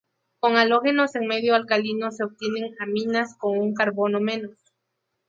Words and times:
Con 0.39 0.57
halógenos 0.57 1.13
en 1.13 1.27
medio 1.27 1.53
alcalino 1.53 2.09
se 2.11 2.23
obtienen 2.23 2.75
aminas 2.79 3.35
con 3.37 3.59
un 3.59 3.75
carbono 3.75 4.19
menos. 4.19 4.57